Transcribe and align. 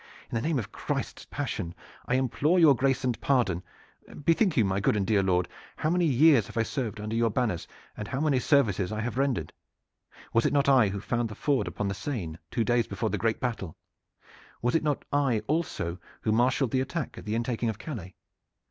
In 0.31 0.35
the 0.35 0.41
name 0.41 0.57
of 0.57 0.71
Christ's 0.71 1.27
passion, 1.29 1.75
I 2.07 2.15
implore 2.15 2.57
your 2.57 2.73
grace 2.75 3.03
and 3.03 3.21
pardon! 3.21 3.61
Bethink 4.25 4.57
you, 4.57 4.65
my 4.65 4.79
good 4.79 4.95
and 4.95 5.05
dear 5.05 5.21
lord, 5.21 5.47
how 5.75 5.91
many 5.91 6.05
years 6.07 6.49
I 6.49 6.53
have 6.55 6.65
served 6.65 6.99
under 6.99 7.15
your 7.15 7.29
banners 7.29 7.67
and 7.95 8.07
how 8.07 8.19
many 8.19 8.39
services 8.39 8.91
I 8.91 8.99
have 9.01 9.19
rendered. 9.19 9.53
Was 10.33 10.47
it 10.47 10.53
not 10.53 10.67
I 10.67 10.87
who 10.87 10.99
found 10.99 11.29
the 11.29 11.35
ford 11.35 11.67
upon 11.67 11.87
the 11.87 11.93
Seine 11.93 12.39
two 12.49 12.63
days 12.63 12.87
before 12.87 13.11
the 13.11 13.19
great 13.19 13.39
battle? 13.39 13.77
Was 14.59 14.73
it 14.73 14.81
not 14.81 15.05
I 15.13 15.43
also 15.45 15.99
who 16.21 16.31
marshaled 16.31 16.71
the 16.71 16.81
attack 16.81 17.15
at 17.19 17.25
the 17.25 17.35
intaking 17.35 17.69
of 17.69 17.77
Calais? 17.77 18.15